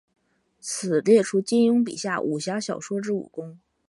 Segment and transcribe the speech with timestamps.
[0.59, 3.59] 此列出金庸笔下武侠小说之武功。